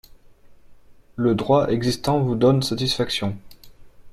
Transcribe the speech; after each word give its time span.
Le 1.15 1.35
droit 1.35 1.67
existant 1.67 2.21
vous 2.23 2.33
donne 2.33 2.63
satisfaction. 2.63 3.37